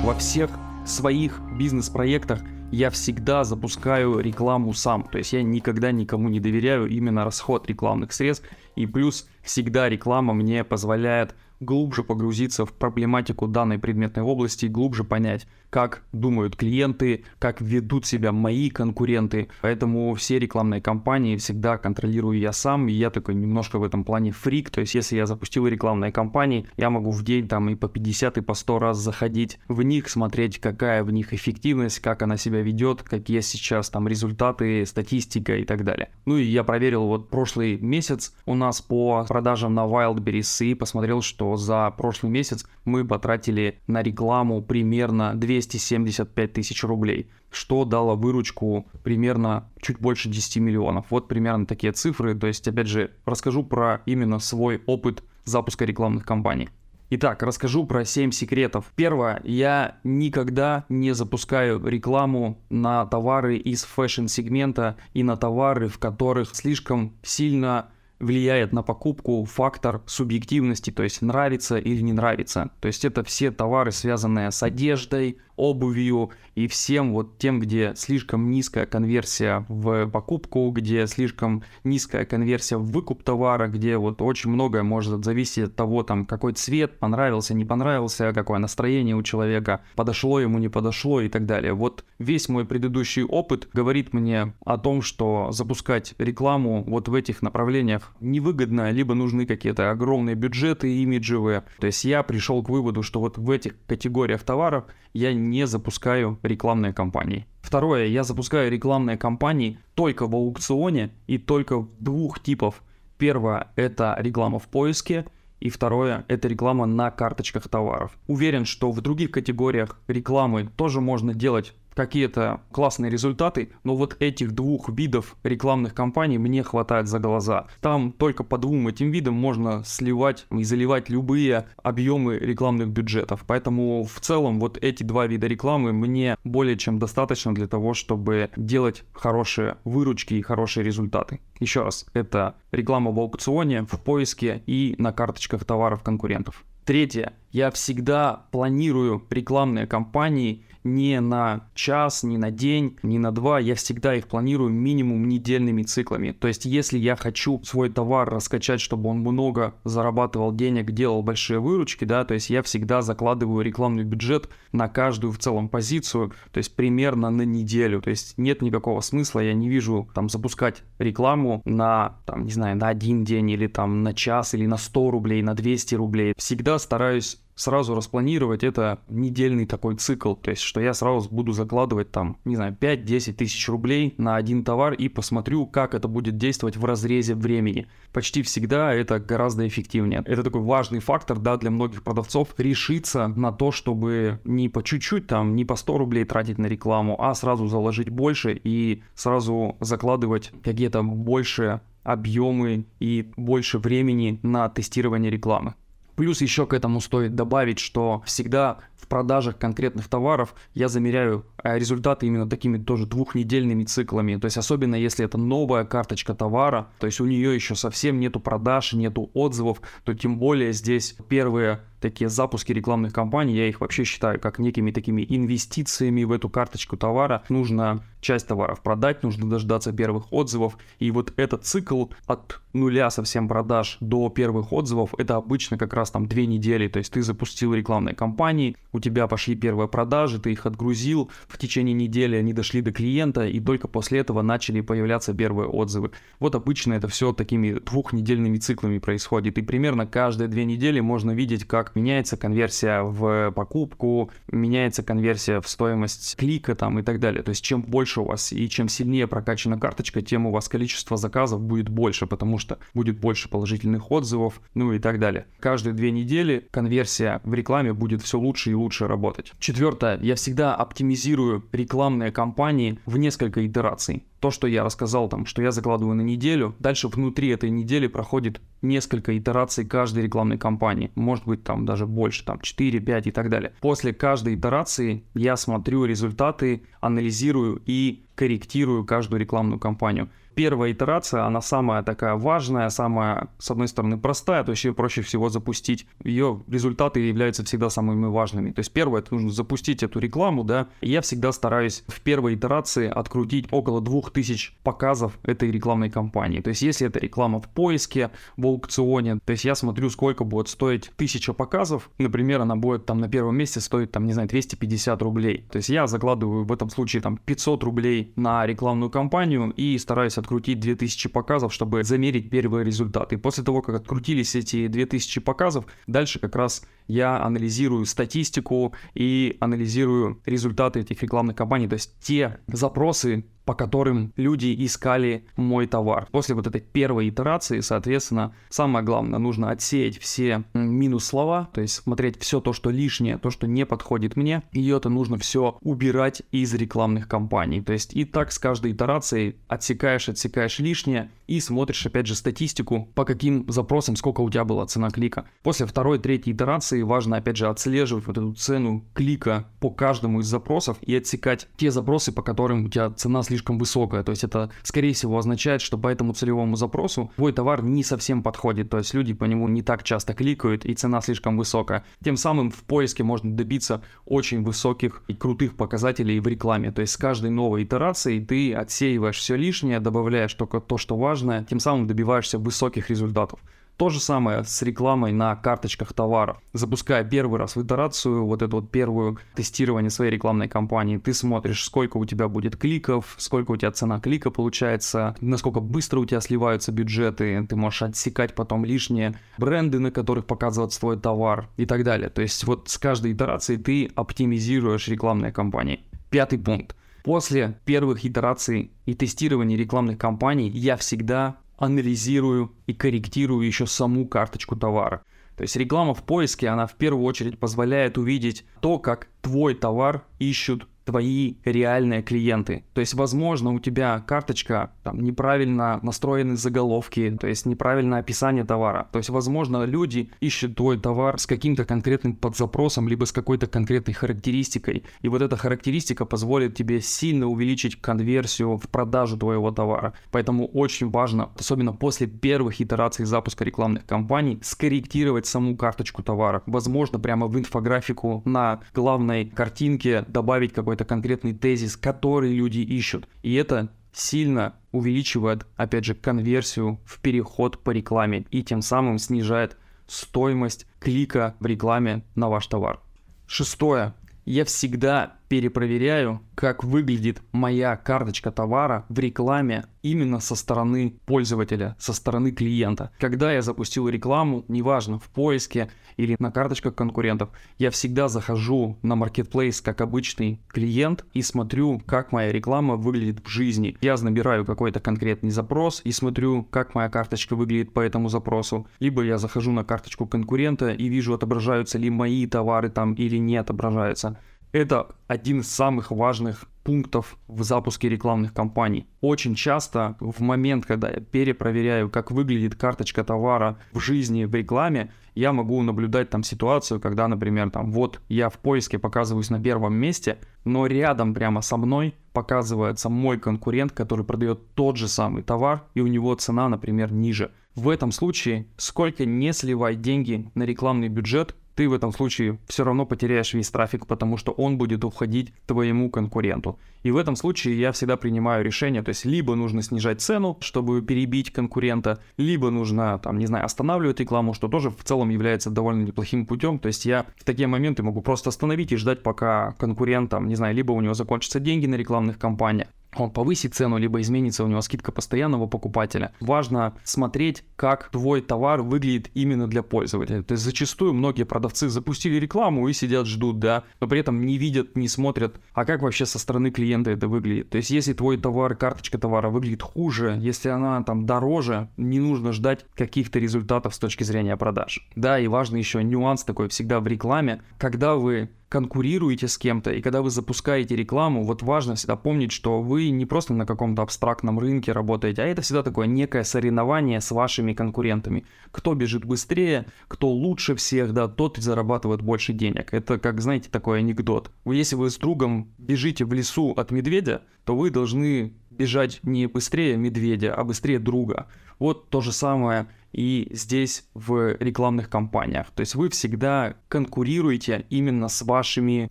Во 0.03 0.13
всех 0.15 0.51
своих 0.85 1.39
бизнес-проектах 1.57 2.41
я 2.71 2.89
всегда 2.89 3.43
запускаю 3.43 4.19
рекламу 4.19 4.73
сам. 4.73 5.03
То 5.03 5.17
есть 5.17 5.33
я 5.33 5.43
никогда 5.43 5.91
никому 5.91 6.29
не 6.29 6.39
доверяю 6.39 6.87
именно 6.87 7.25
расход 7.25 7.67
рекламных 7.67 8.13
средств. 8.13 8.47
И 8.75 8.85
плюс 8.85 9.27
всегда 9.43 9.89
реклама 9.89 10.33
мне 10.33 10.63
позволяет 10.63 11.35
глубже 11.61 12.03
погрузиться 12.03 12.65
в 12.65 12.73
проблематику 12.73 13.47
данной 13.47 13.79
предметной 13.79 14.23
области 14.23 14.65
и 14.65 14.69
глубже 14.69 15.03
понять, 15.03 15.47
как 15.69 16.03
думают 16.11 16.55
клиенты, 16.55 17.23
как 17.39 17.61
ведут 17.61 18.05
себя 18.05 18.31
мои 18.31 18.69
конкуренты. 18.69 19.47
Поэтому 19.61 20.13
все 20.15 20.39
рекламные 20.39 20.81
кампании 20.81 21.37
всегда 21.37 21.77
контролирую 21.77 22.37
я 22.37 22.51
сам, 22.51 22.89
и 22.89 22.93
я 22.93 23.09
такой 23.09 23.35
немножко 23.35 23.77
в 23.77 23.83
этом 23.83 24.03
плане 24.03 24.31
фрик. 24.31 24.69
То 24.71 24.81
есть 24.81 24.95
если 24.95 25.15
я 25.15 25.25
запустил 25.25 25.67
рекламные 25.67 26.11
кампании, 26.11 26.67
я 26.77 26.89
могу 26.89 27.11
в 27.11 27.23
день 27.23 27.47
там 27.47 27.69
и 27.69 27.75
по 27.75 27.87
50 27.87 28.39
и 28.39 28.41
по 28.41 28.55
100 28.55 28.79
раз 28.79 28.97
заходить 28.97 29.59
в 29.67 29.83
них, 29.83 30.09
смотреть, 30.09 30.59
какая 30.59 31.03
в 31.03 31.11
них 31.11 31.31
эффективность, 31.31 31.99
как 31.99 32.23
она 32.23 32.37
себя 32.37 32.60
ведет, 32.61 33.03
какие 33.03 33.41
сейчас 33.41 33.89
там 33.89 34.07
результаты, 34.07 34.85
статистика 34.85 35.57
и 35.57 35.65
так 35.65 35.83
далее. 35.83 36.09
Ну 36.25 36.37
и 36.37 36.43
я 36.43 36.63
проверил 36.63 37.07
вот 37.07 37.29
прошлый 37.29 37.77
месяц 37.77 38.33
у 38.45 38.55
нас 38.55 38.81
по 38.81 39.25
продажам 39.27 39.73
на 39.73 39.85
Wildberries 39.85 40.65
и 40.65 40.73
посмотрел, 40.73 41.21
что 41.21 41.55
за 41.55 41.91
прошлый 41.91 42.31
месяц 42.31 42.65
мы 42.85 43.05
потратили 43.05 43.79
на 43.87 44.01
рекламу 44.01 44.61
примерно 44.61 45.33
275 45.35 46.53
тысяч 46.53 46.83
рублей, 46.83 47.29
что 47.51 47.85
дало 47.85 48.15
выручку 48.15 48.87
примерно 49.03 49.69
чуть 49.81 49.99
больше 49.99 50.29
10 50.29 50.57
миллионов. 50.57 51.05
Вот 51.09 51.27
примерно 51.27 51.65
такие 51.65 51.93
цифры. 51.93 52.35
То 52.35 52.47
есть, 52.47 52.67
опять 52.67 52.87
же, 52.87 53.11
расскажу 53.25 53.63
про 53.63 54.01
именно 54.05 54.39
свой 54.39 54.81
опыт 54.85 55.23
запуска 55.43 55.85
рекламных 55.85 56.25
кампаний. 56.25 56.69
Итак, 57.13 57.43
расскажу 57.43 57.85
про 57.85 58.05
7 58.05 58.31
секретов. 58.31 58.85
Первое, 58.95 59.41
я 59.43 59.97
никогда 60.05 60.85
не 60.87 61.13
запускаю 61.13 61.85
рекламу 61.85 62.63
на 62.69 63.05
товары 63.05 63.57
из 63.57 63.83
fashion-сегмента 63.83 64.95
и 65.13 65.21
на 65.21 65.35
товары, 65.35 65.89
в 65.89 65.99
которых 65.99 66.55
слишком 66.55 67.17
сильно 67.21 67.89
влияет 68.21 68.71
на 68.71 68.81
покупку 68.81 69.43
фактор 69.43 70.01
субъективности, 70.05 70.89
то 70.89 71.03
есть 71.03 71.21
нравится 71.21 71.77
или 71.77 71.99
не 71.99 72.13
нравится. 72.13 72.69
То 72.79 72.87
есть 72.87 73.03
это 73.03 73.25
все 73.25 73.51
товары, 73.51 73.91
связанные 73.91 74.49
с 74.49 74.63
одеждой, 74.63 75.39
обувью 75.61 76.31
и 76.55 76.65
всем 76.65 77.13
вот 77.13 77.37
тем, 77.37 77.59
где 77.59 77.93
слишком 77.95 78.49
низкая 78.49 78.87
конверсия 78.87 79.63
в 79.69 80.07
покупку, 80.07 80.71
где 80.71 81.05
слишком 81.05 81.63
низкая 81.83 82.25
конверсия 82.25 82.77
в 82.77 82.91
выкуп 82.91 83.21
товара, 83.21 83.67
где 83.67 83.97
вот 83.97 84.23
очень 84.23 84.49
многое 84.49 84.81
может 84.81 85.23
зависеть 85.23 85.65
от 85.65 85.75
того, 85.75 86.01
там, 86.01 86.25
какой 86.25 86.53
цвет 86.53 86.97
понравился, 86.97 87.53
не 87.53 87.63
понравился, 87.63 88.33
какое 88.33 88.57
настроение 88.57 89.15
у 89.15 89.21
человека, 89.21 89.81
подошло 89.95 90.39
ему, 90.39 90.57
не 90.57 90.67
подошло 90.67 91.21
и 91.21 91.29
так 91.29 91.45
далее. 91.45 91.73
Вот 91.73 92.05
весь 92.17 92.49
мой 92.49 92.65
предыдущий 92.65 93.23
опыт 93.23 93.69
говорит 93.71 94.13
мне 94.13 94.53
о 94.65 94.79
том, 94.79 95.03
что 95.03 95.51
запускать 95.51 96.15
рекламу 96.17 96.83
вот 96.87 97.07
в 97.07 97.13
этих 97.13 97.43
направлениях 97.43 98.13
невыгодно, 98.19 98.89
либо 98.89 99.13
нужны 99.13 99.45
какие-то 99.45 99.91
огромные 99.91 100.35
бюджеты 100.35 100.91
имиджевые. 101.03 101.65
То 101.79 101.85
есть 101.85 102.03
я 102.03 102.23
пришел 102.23 102.63
к 102.63 102.69
выводу, 102.69 103.03
что 103.03 103.19
вот 103.19 103.37
в 103.37 103.51
этих 103.51 103.75
категориях 103.85 104.41
товаров 104.41 104.85
я 105.13 105.33
не 105.33 105.50
запускаю 105.67 106.39
рекламные 106.43 106.93
кампании. 106.93 107.45
Второе, 107.61 108.07
я 108.07 108.23
запускаю 108.23 108.71
рекламные 108.71 109.17
кампании 109.17 109.79
только 109.95 110.27
в 110.27 110.35
аукционе 110.35 111.11
и 111.27 111.37
только 111.37 111.77
в 111.79 111.89
двух 111.99 112.39
типов. 112.41 112.81
Первое– 113.17 113.67
это 113.75 114.15
реклама 114.19 114.59
в 114.59 114.67
поиске, 114.67 115.25
и 115.59 115.69
второе– 115.69 116.25
это 116.27 116.47
реклама 116.47 116.85
на 116.85 117.11
карточках 117.11 117.67
товаров. 117.69 118.17
Уверен, 118.27 118.65
что 118.65 118.91
в 118.91 119.01
других 119.01 119.31
категориях 119.31 119.99
рекламы 120.07 120.69
тоже 120.75 121.01
можно 121.01 121.33
делать 121.33 121.75
какие-то 121.93 122.61
классные 122.71 123.11
результаты, 123.11 123.71
но 123.83 123.95
вот 123.95 124.15
этих 124.19 124.51
двух 124.51 124.89
видов 124.89 125.35
рекламных 125.43 125.93
кампаний 125.93 126.37
мне 126.37 126.63
хватает 126.63 127.07
за 127.07 127.19
глаза. 127.19 127.67
Там 127.81 128.11
только 128.11 128.43
по 128.43 128.57
двум 128.57 128.87
этим 128.87 129.11
видам 129.11 129.35
можно 129.35 129.83
сливать 129.85 130.45
и 130.51 130.63
заливать 130.63 131.09
любые 131.09 131.67
объемы 131.83 132.37
рекламных 132.37 132.89
бюджетов. 132.89 133.43
Поэтому 133.47 134.03
в 134.03 134.19
целом 134.19 134.59
вот 134.59 134.77
эти 134.81 135.03
два 135.03 135.27
вида 135.27 135.47
рекламы 135.47 135.93
мне 135.93 136.37
более 136.43 136.77
чем 136.77 136.99
достаточно 136.99 137.53
для 137.53 137.67
того, 137.67 137.93
чтобы 137.93 138.49
делать 138.55 139.03
хорошие 139.13 139.77
выручки 139.83 140.35
и 140.35 140.41
хорошие 140.41 140.83
результаты. 140.83 141.39
Еще 141.59 141.83
раз, 141.83 142.05
это 142.13 142.55
реклама 142.71 143.11
в 143.11 143.19
аукционе, 143.19 143.83
в 143.83 143.99
поиске 143.99 144.63
и 144.65 144.95
на 144.97 145.11
карточках 145.11 145.65
товаров 145.65 146.03
конкурентов. 146.03 146.63
Третье. 146.85 147.33
Я 147.51 147.69
всегда 147.71 148.45
планирую 148.51 149.23
рекламные 149.29 149.85
кампании 149.87 150.63
не 150.83 151.19
на 151.21 151.67
час, 151.75 152.23
не 152.23 152.37
на 152.37 152.51
день, 152.51 152.97
не 153.03 153.19
на 153.19 153.31
два, 153.31 153.59
я 153.59 153.75
всегда 153.75 154.15
их 154.15 154.27
планирую 154.27 154.71
минимум 154.71 155.27
недельными 155.27 155.83
циклами. 155.83 156.31
То 156.31 156.47
есть, 156.47 156.65
если 156.65 156.97
я 156.97 157.15
хочу 157.15 157.61
свой 157.63 157.89
товар 157.89 158.29
раскачать, 158.29 158.81
чтобы 158.81 159.09
он 159.09 159.19
много 159.19 159.75
зарабатывал 159.83 160.53
денег, 160.53 160.91
делал 160.91 161.21
большие 161.21 161.59
выручки, 161.59 162.05
да, 162.05 162.25
то 162.25 162.33
есть 162.33 162.49
я 162.49 162.63
всегда 162.63 163.01
закладываю 163.01 163.63
рекламный 163.63 164.03
бюджет 164.03 164.49
на 164.71 164.87
каждую 164.87 165.31
в 165.33 165.37
целом 165.37 165.69
позицию, 165.69 166.33
то 166.51 166.57
есть 166.57 166.75
примерно 166.75 167.29
на 167.29 167.43
неделю. 167.43 168.01
То 168.01 168.09
есть 168.09 168.37
нет 168.37 168.61
никакого 168.61 169.01
смысла, 169.01 169.41
я 169.41 169.53
не 169.53 169.69
вижу 169.69 170.09
там 170.13 170.29
запускать 170.29 170.83
рекламу 170.97 171.61
на, 171.65 172.17
там, 172.25 172.45
не 172.45 172.51
знаю, 172.51 172.77
на 172.77 172.87
один 172.87 173.23
день 173.23 173.49
или 173.51 173.67
там 173.67 174.03
на 174.03 174.13
час 174.13 174.53
или 174.53 174.65
на 174.65 174.77
100 174.77 175.11
рублей, 175.11 175.41
на 175.41 175.53
200 175.53 175.95
рублей. 175.95 176.33
Всегда 176.37 176.79
стараюсь 176.79 177.40
сразу 177.61 177.93
распланировать 177.93 178.63
это 178.63 178.99
недельный 179.07 179.67
такой 179.67 179.95
цикл, 179.95 180.33
то 180.33 180.49
есть 180.49 180.63
что 180.63 180.81
я 180.81 180.95
сразу 180.95 181.29
буду 181.29 181.51
закладывать 181.51 182.11
там, 182.11 182.37
не 182.43 182.55
знаю, 182.55 182.75
5-10 182.79 183.33
тысяч 183.33 183.69
рублей 183.69 184.15
на 184.17 184.35
один 184.35 184.63
товар 184.63 184.93
и 184.93 185.07
посмотрю, 185.09 185.67
как 185.67 185.93
это 185.93 186.07
будет 186.07 186.37
действовать 186.37 186.75
в 186.75 186.83
разрезе 186.85 187.35
времени. 187.35 187.87
Почти 188.13 188.41
всегда 188.41 188.93
это 188.93 189.19
гораздо 189.19 189.67
эффективнее. 189.67 190.23
Это 190.25 190.41
такой 190.41 190.61
важный 190.61 190.99
фактор, 190.99 191.37
да, 191.37 191.55
для 191.57 191.69
многих 191.69 192.01
продавцов 192.03 192.49
решиться 192.57 193.27
на 193.27 193.51
то, 193.51 193.71
чтобы 193.71 194.39
не 194.43 194.67
по 194.67 194.83
чуть-чуть 194.83 195.27
там, 195.27 195.55
не 195.55 195.63
по 195.63 195.75
100 195.75 195.97
рублей 195.99 196.25
тратить 196.25 196.57
на 196.57 196.65
рекламу, 196.65 197.21
а 197.21 197.35
сразу 197.35 197.67
заложить 197.67 198.09
больше 198.09 198.59
и 198.63 199.03
сразу 199.13 199.77
закладывать 199.79 200.51
какие-то 200.63 201.03
больше 201.03 201.81
объемы 202.03 202.85
и 202.99 203.31
больше 203.37 203.77
времени 203.77 204.39
на 204.41 204.67
тестирование 204.69 205.29
рекламы. 205.29 205.75
Плюс 206.21 206.39
еще 206.39 206.67
к 206.67 206.73
этому 206.73 207.01
стоит 207.01 207.33
добавить, 207.33 207.79
что 207.79 208.21
всегда 208.27 208.77
в 208.95 209.07
продажах 209.07 209.57
конкретных 209.57 210.07
товаров 210.07 210.53
я 210.75 210.87
замеряю 210.87 211.47
э, 211.63 211.79
результаты 211.79 212.27
именно 212.27 212.47
такими 212.47 212.77
тоже 212.77 213.07
двухнедельными 213.07 213.85
циклами. 213.85 214.35
То 214.35 214.45
есть 214.45 214.55
особенно 214.55 214.93
если 214.93 215.25
это 215.25 215.39
новая 215.39 215.83
карточка 215.83 216.35
товара, 216.35 216.89
то 216.99 217.07
есть 217.07 217.19
у 217.21 217.25
нее 217.25 217.55
еще 217.55 217.73
совсем 217.73 218.19
нету 218.19 218.39
продаж, 218.39 218.93
нету 218.93 219.31
отзывов, 219.33 219.81
то 220.03 220.13
тем 220.13 220.37
более 220.37 220.73
здесь 220.73 221.15
первые 221.27 221.79
такие 222.01 222.29
запуски 222.29 222.73
рекламных 222.73 223.13
кампаний, 223.13 223.55
я 223.55 223.69
их 223.69 223.79
вообще 223.79 224.03
считаю 224.03 224.39
как 224.39 224.59
некими 224.59 224.91
такими 224.91 225.25
инвестициями 225.27 226.23
в 226.23 226.31
эту 226.31 226.49
карточку 226.49 226.97
товара. 226.97 227.43
Нужно 227.49 228.03
часть 228.19 228.47
товаров 228.47 228.81
продать, 228.81 229.23
нужно 229.23 229.49
дождаться 229.49 229.91
первых 229.91 230.31
отзывов. 230.31 230.77
И 230.99 231.11
вот 231.11 231.33
этот 231.37 231.65
цикл 231.65 232.07
от 232.25 232.61
нуля 232.73 233.09
совсем 233.09 233.47
продаж 233.47 233.97
до 233.99 234.29
первых 234.29 234.71
отзывов, 234.71 235.13
это 235.17 235.35
обычно 235.35 235.77
как 235.77 235.93
раз 235.93 236.11
там 236.11 236.27
две 236.27 236.45
недели. 236.45 236.87
То 236.87 236.99
есть 236.99 237.11
ты 237.11 237.21
запустил 237.21 237.73
рекламные 237.73 238.15
кампании, 238.15 238.77
у 238.93 238.99
тебя 238.99 239.27
пошли 239.27 239.55
первые 239.55 239.87
продажи, 239.87 240.39
ты 240.39 240.51
их 240.51 240.65
отгрузил, 240.65 241.29
в 241.47 241.57
течение 241.57 241.93
недели 241.93 242.35
они 242.35 242.53
дошли 242.53 242.81
до 242.81 242.91
клиента, 242.91 243.45
и 243.45 243.59
только 243.59 243.87
после 243.87 244.19
этого 244.19 244.41
начали 244.41 244.81
появляться 244.81 245.33
первые 245.33 245.67
отзывы. 245.67 246.11
Вот 246.39 246.55
обычно 246.55 246.93
это 246.93 247.07
все 247.07 247.33
такими 247.33 247.79
двухнедельными 247.79 248.57
циклами 248.57 248.99
происходит. 248.99 249.57
И 249.57 249.61
примерно 249.61 250.05
каждые 250.05 250.47
две 250.47 250.65
недели 250.65 250.99
можно 250.99 251.31
видеть, 251.31 251.65
как 251.65 251.90
меняется 251.95 252.37
конверсия 252.37 253.01
в 253.01 253.51
покупку, 253.51 254.31
меняется 254.47 255.03
конверсия 255.03 255.61
в 255.61 255.67
стоимость 255.67 256.35
клика 256.37 256.75
там 256.75 256.99
и 256.99 257.03
так 257.03 257.19
далее. 257.19 257.43
То 257.43 257.49
есть 257.49 257.63
чем 257.63 257.81
больше 257.81 258.21
у 258.21 258.25
вас 258.25 258.51
и 258.51 258.69
чем 258.69 258.89
сильнее 258.89 259.27
прокачана 259.27 259.79
карточка, 259.79 260.21
тем 260.21 260.45
у 260.45 260.51
вас 260.51 260.67
количество 260.69 261.17
заказов 261.17 261.61
будет 261.61 261.89
больше, 261.89 262.27
потому 262.27 262.57
что 262.57 262.79
будет 262.93 263.19
больше 263.19 263.49
положительных 263.49 264.11
отзывов, 264.11 264.61
ну 264.73 264.93
и 264.93 264.99
так 264.99 265.19
далее. 265.19 265.45
Каждые 265.59 265.93
две 265.93 266.11
недели 266.11 266.67
конверсия 266.71 267.41
в 267.43 267.53
рекламе 267.53 267.93
будет 267.93 268.21
все 268.21 268.39
лучше 268.39 268.71
и 268.71 268.75
лучше 268.75 269.07
работать. 269.07 269.53
Четвертое, 269.59 270.19
я 270.21 270.35
всегда 270.35 270.75
оптимизирую 270.75 271.65
рекламные 271.71 272.31
кампании 272.31 272.99
в 273.05 273.17
несколько 273.17 273.65
итераций 273.65 274.25
то, 274.41 274.49
что 274.49 274.67
я 274.67 274.83
рассказал 274.83 275.29
там, 275.29 275.45
что 275.45 275.61
я 275.61 275.71
закладываю 275.71 276.15
на 276.15 276.21
неделю, 276.21 276.75
дальше 276.79 277.07
внутри 277.07 277.49
этой 277.49 277.69
недели 277.69 278.07
проходит 278.07 278.59
несколько 278.81 279.37
итераций 279.37 279.85
каждой 279.85 280.23
рекламной 280.23 280.57
кампании, 280.57 281.11
может 281.13 281.45
быть 281.45 281.63
там 281.63 281.85
даже 281.85 282.07
больше, 282.07 282.43
там 282.43 282.59
4, 282.59 282.99
5 282.99 283.27
и 283.27 283.31
так 283.31 283.49
далее. 283.49 283.73
После 283.79 284.13
каждой 284.13 284.55
итерации 284.55 285.23
я 285.35 285.55
смотрю 285.55 286.05
результаты, 286.05 286.83
анализирую 286.99 287.81
и 287.85 288.23
корректирую 288.33 289.05
каждую 289.05 289.39
рекламную 289.39 289.79
кампанию 289.79 290.29
первая 290.55 290.91
итерация, 290.91 291.45
она 291.45 291.61
самая 291.61 292.03
такая 292.03 292.35
важная, 292.35 292.89
самая, 292.89 293.49
с 293.57 293.71
одной 293.71 293.87
стороны, 293.87 294.17
простая, 294.17 294.63
то 294.63 294.71
есть 294.71 294.83
ее 294.83 294.93
проще 294.93 295.21
всего 295.21 295.49
запустить. 295.49 296.07
Ее 296.23 296.63
результаты 296.67 297.19
являются 297.19 297.63
всегда 297.63 297.89
самыми 297.89 298.27
важными. 298.27 298.71
То 298.71 298.79
есть 298.79 298.91
первое, 298.91 299.21
это 299.21 299.33
нужно 299.33 299.51
запустить 299.51 300.03
эту 300.03 300.19
рекламу, 300.19 300.63
да. 300.63 300.87
Я 301.01 301.21
всегда 301.21 301.51
стараюсь 301.51 302.03
в 302.07 302.21
первой 302.21 302.55
итерации 302.55 303.07
открутить 303.07 303.67
около 303.71 304.01
2000 304.01 304.73
показов 304.83 305.39
этой 305.43 305.71
рекламной 305.71 306.09
кампании. 306.09 306.61
То 306.61 306.69
есть 306.69 306.81
если 306.81 307.07
это 307.07 307.19
реклама 307.19 307.59
в 307.59 307.69
поиске, 307.69 308.31
в 308.57 308.65
аукционе, 308.65 309.39
то 309.43 309.51
есть 309.51 309.65
я 309.65 309.75
смотрю, 309.75 310.09
сколько 310.09 310.43
будет 310.43 310.67
стоить 310.67 311.09
1000 311.15 311.53
показов. 311.53 312.09
Например, 312.17 312.61
она 312.61 312.75
будет 312.75 313.05
там 313.05 313.19
на 313.19 313.29
первом 313.29 313.57
месте 313.57 313.79
стоить, 313.79 314.11
там, 314.11 314.25
не 314.25 314.33
знаю, 314.33 314.49
250 314.49 315.21
рублей. 315.21 315.65
То 315.71 315.77
есть 315.77 315.89
я 315.89 316.07
закладываю 316.07 316.65
в 316.65 316.71
этом 316.71 316.89
случае 316.89 317.21
там 317.21 317.37
500 317.37 317.83
рублей 317.83 318.33
на 318.35 318.65
рекламную 318.65 319.09
кампанию 319.09 319.71
и 319.71 319.97
стараюсь 319.97 320.37
открутить 320.41 320.79
2000 320.79 321.29
показов, 321.29 321.73
чтобы 321.73 322.03
замерить 322.03 322.49
первые 322.49 322.83
результаты. 322.83 323.35
И 323.35 323.37
после 323.37 323.63
того, 323.63 323.81
как 323.81 323.95
открутились 323.95 324.55
эти 324.55 324.87
2000 324.87 325.39
показов, 325.41 325.85
дальше 326.07 326.39
как 326.39 326.55
раз 326.55 326.83
я 327.07 327.41
анализирую 327.41 328.05
статистику 328.05 328.93
и 329.13 329.57
анализирую 329.59 330.41
результаты 330.45 330.99
этих 330.99 331.21
рекламных 331.23 331.55
кампаний, 331.55 331.87
то 331.87 331.95
есть 331.95 332.13
те 332.21 332.59
запросы, 332.67 333.45
по 333.65 333.73
которым 333.73 334.33
люди 334.35 334.75
искали 334.85 335.45
мой 335.55 335.87
товар. 335.87 336.27
После 336.31 336.55
вот 336.55 336.67
этой 336.67 336.81
первой 336.81 337.29
итерации, 337.29 337.79
соответственно, 337.79 338.55
самое 338.69 339.05
главное, 339.05 339.39
нужно 339.39 339.71
отсеять 339.71 340.17
все 340.17 340.63
минус 340.73 341.25
слова, 341.25 341.69
то 341.73 341.81
есть 341.81 341.95
смотреть 341.95 342.39
все 342.39 342.59
то, 342.59 342.73
что 342.73 342.89
лишнее, 342.89 343.37
то, 343.37 343.49
что 343.49 343.67
не 343.67 343.85
подходит 343.85 344.35
мне, 344.35 344.63
и 344.71 344.87
это 344.89 345.09
нужно 345.09 345.37
все 345.37 345.77
убирать 345.81 346.41
из 346.51 346.73
рекламных 346.73 347.27
кампаний. 347.27 347.81
То 347.81 347.93
есть 347.93 348.15
и 348.15 348.25
так 348.25 348.51
с 348.51 348.59
каждой 348.59 348.91
итерацией 348.91 349.55
отсекаешь, 349.67 350.29
отсекаешь 350.29 350.79
лишнее 350.79 351.31
и 351.47 351.59
смотришь 351.59 352.05
опять 352.05 352.27
же 352.27 352.35
статистику, 352.35 353.09
по 353.13 353.25
каким 353.25 353.69
запросам, 353.69 354.15
сколько 354.15 354.41
у 354.41 354.49
тебя 354.49 354.63
была 354.63 354.85
цена 354.85 355.09
клика. 355.09 355.45
После 355.63 355.85
второй, 355.85 356.19
третьей 356.19 356.53
итерации 356.53 357.01
важно 357.01 357.37
опять 357.37 357.57
же 357.57 357.67
отслеживать 357.67 358.25
вот 358.25 358.37
эту 358.37 358.53
цену 358.53 359.05
клика 359.13 359.67
по 359.79 359.89
каждому 359.89 360.39
из 360.39 360.45
запросов 360.45 360.97
и 361.01 361.15
отсекать 361.15 361.67
те 361.77 361.91
запросы, 361.91 362.31
по 362.31 362.41
которым 362.41 362.85
у 362.85 362.89
тебя 362.89 363.09
цена 363.11 363.43
слишком 363.51 363.77
высокая. 363.77 364.23
То 364.23 364.31
есть 364.31 364.43
это, 364.43 364.71
скорее 364.81 365.13
всего, 365.13 365.37
означает, 365.37 365.81
что 365.81 365.97
по 365.97 366.07
этому 366.07 366.33
целевому 366.33 366.77
запросу 366.77 367.31
твой 367.35 367.51
товар 367.51 367.83
не 367.83 368.03
совсем 368.03 368.43
подходит. 368.43 368.89
То 368.89 368.97
есть 368.97 369.13
люди 369.13 369.33
по 369.33 369.43
нему 369.43 369.67
не 369.67 369.81
так 369.81 370.03
часто 370.03 370.33
кликают, 370.33 370.85
и 370.85 370.95
цена 370.95 371.21
слишком 371.21 371.57
высокая. 371.57 372.05
Тем 372.23 372.37
самым 372.37 372.71
в 372.71 372.83
поиске 372.83 373.23
можно 373.23 373.51
добиться 373.51 374.01
очень 374.25 374.63
высоких 374.63 375.23
и 375.27 375.33
крутых 375.33 375.75
показателей 375.75 376.39
в 376.39 376.47
рекламе. 376.47 376.91
То 376.91 377.01
есть 377.01 377.13
с 377.13 377.17
каждой 377.17 377.51
новой 377.51 377.83
итерацией 377.83 378.45
ты 378.45 378.73
отсеиваешь 378.73 379.37
все 379.37 379.55
лишнее, 379.55 379.99
добавляешь 379.99 380.53
только 380.53 380.79
то, 380.79 380.97
что 380.97 381.17
важно, 381.17 381.65
тем 381.69 381.79
самым 381.79 382.07
добиваешься 382.07 382.57
высоких 382.57 383.09
результатов. 383.09 383.59
То 384.01 384.09
же 384.09 384.19
самое 384.19 384.63
с 384.63 384.81
рекламой 384.81 385.31
на 385.31 385.55
карточках 385.55 386.11
товара. 386.13 386.59
Запуская 386.73 387.23
первый 387.23 387.59
раз 387.59 387.75
в 387.75 387.85
итерацию, 387.85 388.47
вот 388.47 388.63
это 388.63 388.77
вот 388.77 388.89
первое 388.89 389.37
тестирование 389.53 390.09
своей 390.09 390.31
рекламной 390.31 390.67
кампании, 390.67 391.17
ты 391.17 391.35
смотришь, 391.35 391.83
сколько 391.83 392.17
у 392.17 392.25
тебя 392.25 392.47
будет 392.47 392.75
кликов, 392.77 393.35
сколько 393.37 393.69
у 393.69 393.77
тебя 393.77 393.91
цена 393.91 394.19
клика 394.19 394.49
получается, 394.49 395.35
насколько 395.39 395.81
быстро 395.81 396.19
у 396.19 396.25
тебя 396.25 396.41
сливаются 396.41 396.91
бюджеты, 396.91 397.63
ты 397.69 397.75
можешь 397.75 398.01
отсекать 398.01 398.55
потом 398.55 398.85
лишние 398.85 399.35
бренды, 399.59 399.99
на 399.99 400.09
которых 400.09 400.47
показывается 400.47 400.99
твой 400.99 401.19
товар 401.19 401.69
и 401.77 401.85
так 401.85 402.03
далее. 402.03 402.29
То 402.29 402.41
есть 402.41 402.63
вот 402.63 402.89
с 402.89 402.97
каждой 402.97 403.33
итерацией 403.33 403.79
ты 403.79 404.11
оптимизируешь 404.15 405.09
рекламные 405.09 405.51
кампании. 405.51 405.99
Пятый 406.31 406.57
пункт. 406.57 406.95
После 407.23 407.77
первых 407.85 408.25
итераций 408.25 408.89
и 409.05 409.13
тестирования 409.13 409.77
рекламных 409.77 410.17
кампаний 410.17 410.69
я 410.69 410.97
всегда 410.97 411.57
анализирую 411.81 412.75
и 412.85 412.93
корректирую 412.93 413.65
еще 413.65 413.87
саму 413.87 414.27
карточку 414.27 414.75
товара. 414.75 415.23
То 415.57 415.63
есть 415.63 415.75
реклама 415.75 416.13
в 416.13 416.23
поиске, 416.23 416.69
она 416.69 416.85
в 416.85 416.95
первую 416.95 417.25
очередь 417.25 417.59
позволяет 417.59 418.17
увидеть 418.17 418.65
то, 418.79 418.99
как 418.99 419.27
твой 419.41 419.73
товар 419.73 420.23
ищут 420.39 420.87
твои 421.05 421.55
реальные 421.65 422.21
клиенты. 422.21 422.83
То 422.93 423.01
есть, 423.01 423.13
возможно, 423.13 423.71
у 423.71 423.79
тебя 423.79 424.19
карточка, 424.19 424.91
там, 425.03 425.21
неправильно 425.21 425.99
настроены 426.01 426.55
заголовки, 426.55 427.37
то 427.39 427.47
есть 427.47 427.65
неправильное 427.65 428.19
описание 428.19 428.63
товара. 428.63 429.07
То 429.11 429.19
есть, 429.19 429.29
возможно, 429.29 429.83
люди 429.83 430.31
ищут 430.39 430.75
твой 430.75 430.99
товар 430.99 431.39
с 431.39 431.45
каким-то 431.45 431.85
конкретным 431.85 432.35
подзапросом, 432.35 433.07
либо 433.07 433.25
с 433.25 433.31
какой-то 433.31 433.67
конкретной 433.67 434.13
характеристикой. 434.13 435.03
И 435.21 435.27
вот 435.27 435.41
эта 435.41 435.57
характеристика 435.57 436.25
позволит 436.25 436.75
тебе 436.75 437.01
сильно 437.01 437.47
увеличить 437.47 437.99
конверсию 438.01 438.77
в 438.77 438.87
продажу 438.89 439.37
твоего 439.37 439.71
товара. 439.71 440.13
Поэтому 440.31 440.67
очень 440.67 441.09
важно, 441.09 441.49
особенно 441.57 441.93
после 441.93 442.27
первых 442.27 442.79
итераций 442.79 443.25
запуска 443.25 443.63
рекламных 443.63 444.05
кампаний, 444.05 444.59
скорректировать 444.61 445.45
саму 445.45 445.75
карточку 445.75 446.23
товара. 446.23 446.61
Возможно, 446.65 447.19
прямо 447.19 447.47
в 447.47 447.57
инфографику 447.57 448.41
на 448.45 448.81
главной 448.93 449.45
картинке 449.45 450.25
добавить 450.27 450.73
какой-то 450.73 450.90
какой-то 450.91 451.05
конкретный 451.05 451.53
тезис, 451.53 451.95
который 451.95 452.53
люди 452.53 452.79
ищут. 452.79 453.25
И 453.43 453.53
это 453.53 453.93
сильно 454.11 454.75
увеличивает, 454.91 455.65
опять 455.77 456.03
же, 456.03 456.15
конверсию 456.15 456.99
в 457.05 457.21
переход 457.21 457.81
по 457.81 457.91
рекламе 457.91 458.45
и 458.51 458.61
тем 458.61 458.81
самым 458.81 459.17
снижает 459.17 459.77
стоимость 460.05 460.85
клика 460.99 461.55
в 461.61 461.65
рекламе 461.65 462.25
на 462.35 462.49
ваш 462.49 462.67
товар. 462.67 462.99
Шестое. 463.47 464.13
Я 464.43 464.65
всегда 464.65 465.37
перепроверяю, 465.51 466.39
как 466.55 466.81
выглядит 466.85 467.41
моя 467.51 467.97
карточка 467.97 468.51
товара 468.51 469.03
в 469.09 469.19
рекламе 469.19 469.83
именно 470.01 470.39
со 470.39 470.55
стороны 470.55 471.17
пользователя, 471.25 471.97
со 471.99 472.13
стороны 472.13 472.53
клиента. 472.53 473.11
Когда 473.19 473.51
я 473.51 473.61
запустил 473.61 474.07
рекламу, 474.07 474.63
неважно, 474.69 475.19
в 475.19 475.27
поиске 475.27 475.91
или 476.15 476.37
на 476.39 476.51
карточках 476.51 476.95
конкурентов, 476.95 477.49
я 477.77 477.91
всегда 477.91 478.29
захожу 478.29 478.97
на 479.01 479.15
Marketplace 479.15 479.83
как 479.83 479.99
обычный 479.99 480.61
клиент 480.69 481.25
и 481.33 481.41
смотрю, 481.41 482.01
как 482.05 482.31
моя 482.31 482.53
реклама 482.53 482.95
выглядит 482.95 483.45
в 483.45 483.49
жизни. 483.49 483.97
Я 483.99 484.15
набираю 484.15 484.63
какой-то 484.63 485.01
конкретный 485.01 485.49
запрос 485.49 485.99
и 486.05 486.13
смотрю, 486.13 486.63
как 486.63 486.95
моя 486.95 487.09
карточка 487.09 487.57
выглядит 487.57 487.91
по 487.91 487.99
этому 487.99 488.29
запросу. 488.29 488.87
Либо 489.01 489.21
я 489.21 489.37
захожу 489.37 489.73
на 489.73 489.83
карточку 489.83 490.25
конкурента 490.27 490.91
и 490.91 491.09
вижу, 491.09 491.33
отображаются 491.33 491.97
ли 491.97 492.09
мои 492.09 492.47
товары 492.47 492.89
там 492.89 493.15
или 493.15 493.35
не 493.35 493.57
отображаются. 493.57 494.37
Это 494.71 495.07
один 495.27 495.59
из 495.59 495.69
самых 495.69 496.11
важных 496.11 496.65
пунктов 496.83 497.37
в 497.47 497.63
запуске 497.63 498.07
рекламных 498.07 498.53
кампаний. 498.53 499.05
Очень 499.19 499.53
часто 499.53 500.15
в 500.19 500.41
момент, 500.41 500.85
когда 500.85 501.09
я 501.09 501.19
перепроверяю, 501.19 502.09
как 502.09 502.31
выглядит 502.31 502.75
карточка 502.75 503.23
товара 503.23 503.77
в 503.91 503.99
жизни, 503.99 504.45
в 504.45 504.55
рекламе, 504.55 505.11
я 505.35 505.53
могу 505.53 505.81
наблюдать 505.81 506.29
там 506.29 506.43
ситуацию, 506.43 506.99
когда, 506.99 507.27
например, 507.27 507.69
там 507.69 507.91
вот 507.91 508.21
я 508.29 508.49
в 508.49 508.57
поиске 508.57 508.97
показываюсь 508.97 509.49
на 509.49 509.61
первом 509.61 509.93
месте, 509.93 510.39
но 510.65 510.87
рядом 510.87 511.33
прямо 511.33 511.61
со 511.61 511.77
мной 511.77 512.15
показывается 512.33 513.09
мой 513.09 513.37
конкурент, 513.39 513.91
который 513.91 514.25
продает 514.25 514.73
тот 514.73 514.97
же 514.97 515.07
самый 515.07 515.43
товар, 515.43 515.83
и 515.93 516.01
у 516.01 516.07
него 516.07 516.33
цена, 516.35 516.69
например, 516.69 517.11
ниже. 517.11 517.51
В 517.75 517.87
этом 517.87 518.11
случае, 518.11 518.67
сколько 518.77 519.25
не 519.25 519.53
сливай 519.53 519.95
деньги 519.95 520.49
на 520.55 520.63
рекламный 520.63 521.07
бюджет, 521.07 521.55
ты 521.75 521.87
в 521.87 521.93
этом 521.93 522.11
случае 522.11 522.59
все 522.67 522.83
равно 522.83 523.05
потеряешь 523.05 523.53
весь 523.53 523.69
трафик, 523.69 524.07
потому 524.07 524.37
что 524.37 524.51
он 524.51 524.77
будет 524.77 525.03
уходить 525.03 525.53
твоему 525.65 526.09
конкуренту. 526.09 526.79
И 527.03 527.11
в 527.11 527.17
этом 527.17 527.35
случае 527.35 527.79
я 527.79 527.91
всегда 527.91 528.17
принимаю 528.17 528.63
решение, 528.63 529.01
то 529.01 529.09
есть 529.09 529.25
либо 529.25 529.55
нужно 529.55 529.81
снижать 529.81 530.21
цену, 530.21 530.57
чтобы 530.61 531.01
перебить 531.01 531.51
конкурента, 531.51 532.19
либо 532.37 532.69
нужно, 532.69 533.19
там, 533.19 533.39
не 533.39 533.47
знаю, 533.47 533.65
останавливать 533.65 534.19
рекламу, 534.19 534.53
что 534.53 534.67
тоже 534.67 534.89
в 534.89 535.03
целом 535.03 535.29
является 535.29 535.69
довольно 535.69 536.03
неплохим 536.03 536.45
путем. 536.45 536.79
То 536.79 536.87
есть 536.87 537.05
я 537.05 537.25
в 537.37 537.43
такие 537.43 537.67
моменты 537.67 538.03
могу 538.03 538.21
просто 538.21 538.49
остановить 538.49 538.91
и 538.91 538.97
ждать, 538.97 539.23
пока 539.23 539.71
конкурент, 539.73 540.29
там, 540.29 540.47
не 540.47 540.55
знаю, 540.55 540.75
либо 540.75 540.91
у 540.91 541.01
него 541.01 541.13
закончатся 541.13 541.59
деньги 541.59 541.87
на 541.87 541.95
рекламных 541.95 542.37
кампаниях, 542.37 542.87
он 543.15 543.31
повысит 543.31 543.75
цену, 543.75 543.97
либо 543.97 544.21
изменится 544.21 544.63
у 544.63 544.67
него 544.67 544.81
скидка 544.81 545.11
постоянного 545.11 545.67
покупателя. 545.67 546.33
Важно 546.39 546.95
смотреть, 547.03 547.63
как 547.75 548.09
твой 548.09 548.41
товар 548.41 548.81
выглядит 548.81 549.29
именно 549.33 549.67
для 549.67 549.83
пользователя. 549.83 550.43
То 550.43 550.53
есть 550.53 550.63
зачастую 550.63 551.13
многие 551.13 551.43
продавцы 551.43 551.89
запустили 551.89 552.35
рекламу 552.35 552.87
и 552.87 552.93
сидят, 552.93 553.27
ждут, 553.27 553.59
да, 553.59 553.83
но 553.99 554.07
при 554.07 554.19
этом 554.19 554.45
не 554.45 554.57
видят, 554.57 554.95
не 554.95 555.07
смотрят, 555.07 555.59
а 555.73 555.85
как 555.85 556.01
вообще 556.01 556.25
со 556.25 556.39
стороны 556.39 556.71
клиента 556.71 557.11
это 557.11 557.27
выглядит. 557.27 557.69
То 557.69 557.77
есть 557.77 557.89
если 557.89 558.13
твой 558.13 558.37
товар, 558.37 558.75
карточка 558.75 559.17
товара 559.17 559.49
выглядит 559.49 559.81
хуже, 559.81 560.37
если 560.39 560.69
она 560.69 561.03
там 561.03 561.25
дороже, 561.25 561.89
не 561.97 562.19
нужно 562.19 562.51
ждать 562.53 562.85
каких-то 562.95 563.39
результатов 563.39 563.93
с 563.95 563.99
точки 563.99 564.23
зрения 564.23 564.55
продаж. 564.57 565.07
Да, 565.15 565.39
и 565.39 565.47
важный 565.47 565.79
еще 565.79 566.03
нюанс 566.03 566.43
такой 566.43 566.69
всегда 566.69 566.99
в 566.99 567.07
рекламе, 567.07 567.61
когда 567.77 568.15
вы 568.15 568.49
конкурируете 568.71 569.49
с 569.49 569.57
кем-то, 569.57 569.91
и 569.91 570.01
когда 570.01 570.21
вы 570.21 570.29
запускаете 570.29 570.95
рекламу, 570.95 571.43
вот 571.43 571.61
важно 571.61 571.95
всегда 571.95 572.15
помнить, 572.15 572.53
что 572.53 572.81
вы 572.81 573.09
не 573.09 573.25
просто 573.25 573.53
на 573.53 573.65
каком-то 573.65 574.01
абстрактном 574.01 574.59
рынке 574.59 574.93
работаете, 574.93 575.41
а 575.41 575.45
это 575.45 575.61
всегда 575.61 575.83
такое 575.83 576.07
некое 576.07 576.45
соревнование 576.45 577.19
с 577.19 577.31
вашими 577.31 577.73
конкурентами. 577.73 578.45
Кто 578.71 578.93
бежит 578.93 579.25
быстрее, 579.25 579.87
кто 580.07 580.29
лучше 580.29 580.75
всех, 580.75 581.13
да, 581.13 581.27
тот 581.27 581.57
зарабатывает 581.57 582.21
больше 582.21 582.53
денег. 582.53 582.93
Это, 582.93 583.19
как, 583.19 583.41
знаете, 583.41 583.69
такой 583.69 583.99
анекдот. 583.99 584.51
Если 584.63 584.95
вы 584.95 585.09
с 585.09 585.17
другом 585.17 585.67
бежите 585.77 586.23
в 586.23 586.31
лесу 586.31 586.71
от 586.71 586.91
медведя, 586.91 587.41
то 587.65 587.75
вы 587.75 587.89
должны 587.89 588.53
бежать 588.69 589.19
не 589.23 589.47
быстрее 589.47 589.97
медведя, 589.97 590.55
а 590.55 590.63
быстрее 590.63 590.99
друга. 590.99 591.47
Вот 591.81 592.09
то 592.09 592.21
же 592.21 592.31
самое 592.31 592.85
и 593.11 593.47
здесь 593.49 594.05
в 594.13 594.55
рекламных 594.59 595.09
кампаниях. 595.09 595.71
То 595.71 595.81
есть 595.81 595.95
вы 595.95 596.09
всегда 596.09 596.75
конкурируете 596.89 597.87
именно 597.89 598.27
с 598.27 598.43
вашими 598.43 599.07